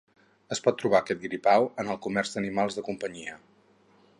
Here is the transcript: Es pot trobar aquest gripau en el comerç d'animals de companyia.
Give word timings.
Es 0.53 0.61
pot 0.67 0.79
trobar 0.83 1.01
aquest 1.03 1.21
gripau 1.25 1.67
en 1.83 1.91
el 1.95 1.99
comerç 2.07 2.33
d'animals 2.37 2.79
de 2.79 2.85
companyia. 2.89 3.37